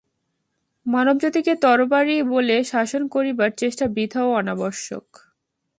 মানবজাতিকে 0.85 1.53
তরবারি-বলে 1.55 2.57
শাসন 2.63 3.03
করিবার 3.07 3.51
চেষ্টা 3.57 3.85
বৃথা 3.87 4.21
ও 4.23 4.29
অনাবশ্যক। 4.33 5.05